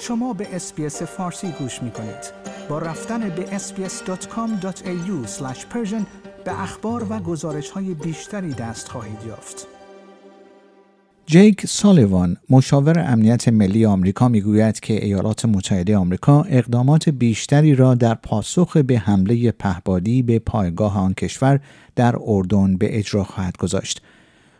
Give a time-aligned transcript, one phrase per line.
[0.00, 2.32] شما به SBS فارسی گوش می کنید.
[2.68, 5.26] با رفتن به sbs.com.au
[6.44, 9.66] به اخبار و گزارش های بیشتری دست خواهید یافت.
[11.26, 18.14] جیک سالیوان مشاور امنیت ملی آمریکا می‌گوید که ایالات متحده آمریکا اقدامات بیشتری را در
[18.14, 21.60] پاسخ به حمله پهپادی به پایگاه آن کشور
[21.96, 24.02] در اردن به اجرا خواهد گذاشت.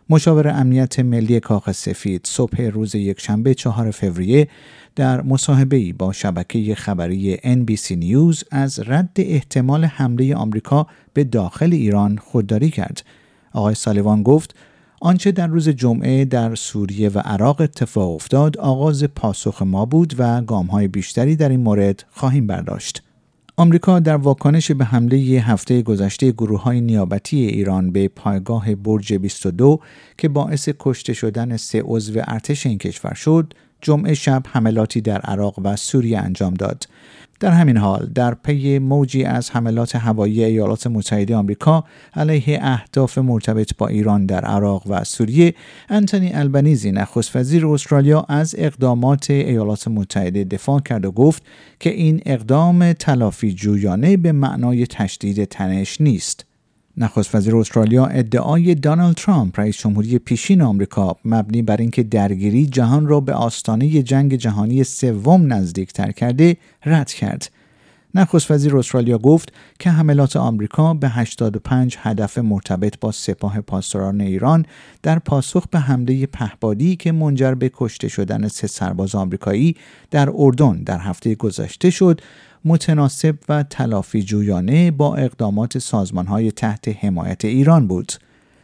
[0.09, 4.47] مشاور امنیت ملی کاخ سفید صبح روز یکشنبه چهار فوریه
[4.95, 12.17] در مصاحبه‌ای با شبکه خبری NBC نیوز از رد احتمال حمله آمریکا به داخل ایران
[12.17, 13.03] خودداری کرد.
[13.53, 14.55] آقای سالیوان گفت
[15.01, 20.41] آنچه در روز جمعه در سوریه و عراق اتفاق افتاد آغاز پاسخ ما بود و
[20.41, 23.06] گامهای بیشتری در این مورد خواهیم برداشت.
[23.59, 29.79] آمریکا در واکنش به حمله هفته گذشته گروه های نیابتی ایران به پایگاه برج 22
[30.17, 35.59] که باعث کشته شدن سه عضو ارتش این کشور شد، جمعه شب حملاتی در عراق
[35.63, 36.87] و سوریه انجام داد.
[37.39, 41.83] در همین حال در پی موجی از حملات هوایی ایالات متحده آمریکا
[42.13, 45.53] علیه اهداف مرتبط با ایران در عراق و سوریه
[45.89, 51.43] انتونی البنیزی نخست وزیر استرالیا از اقدامات ایالات متحده دفاع کرد و گفت
[51.79, 56.46] که این اقدام تلافی جویانه به معنای تشدید تنش نیست
[56.99, 63.07] نخست وزیر استرالیا ادعای دانالد ترامپ رئیس جمهوری پیشین آمریکا مبنی بر اینکه درگیری جهان
[63.07, 67.51] را به آستانه جنگ جهانی سوم نزدیکتر کرده رد کرد.
[68.15, 74.65] نخست وزیر استرالیا گفت که حملات آمریکا به 85 هدف مرتبط با سپاه پاسداران ایران
[75.03, 79.75] در پاسخ به حمله پهبادی که منجر به کشته شدن سه سرباز آمریکایی
[80.11, 82.21] در اردن در هفته گذشته شد
[82.67, 88.11] متناسب و تلافی جویانه با اقدامات سازمانهای تحت حمایت ایران بود.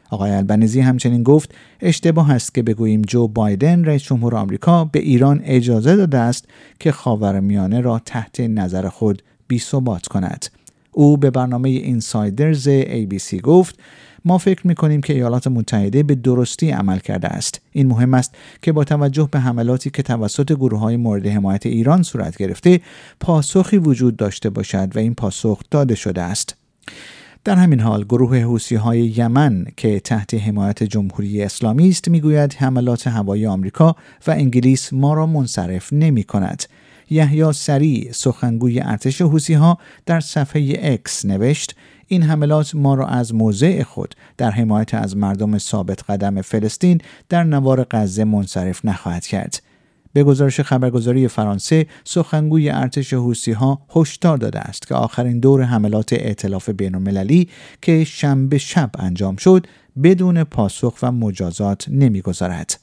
[0.10, 5.42] آقای البنزی همچنین گفت اشتباه است که بگوییم جو بایدن رئیس جمهور آمریکا به ایران
[5.44, 6.48] اجازه داده است
[6.80, 10.46] که خاورمیانه را تحت نظر خود بی ثبات کند.
[10.94, 13.80] او به برنامه اینسایدرز ABC گفت
[14.26, 18.36] ما فکر می کنیم که ایالات متحده به درستی عمل کرده است این مهم است
[18.62, 22.82] که با توجه به حملاتی که توسط گروه های مورد حمایت ایران صورت گرفته
[23.20, 26.56] پاسخی وجود داشته باشد و این پاسخ داده شده است
[27.44, 33.08] در همین حال گروه حوسی های یمن که تحت حمایت جمهوری اسلامی است می‌گوید حملات
[33.08, 33.96] هوایی آمریکا
[34.28, 36.64] و انگلیس ما را منصرف نمی کند.
[37.14, 41.76] یحیی سریع سخنگوی ارتش حوسی ها در صفحه اکس نوشت
[42.08, 47.44] این حملات ما را از موضع خود در حمایت از مردم ثابت قدم فلسطین در
[47.44, 49.62] نوار غزه منصرف نخواهد کرد.
[50.14, 56.14] به گزارش خبرگزاری فرانسه سخنگوی ارتش حوسی ها هشدار داده است که آخرین دور حملات
[56.14, 57.50] ائتلاف بین المللی
[57.82, 59.68] که شنبه شب انجام شد
[60.04, 62.83] بدون پاسخ و مجازات نمی‌گذارد.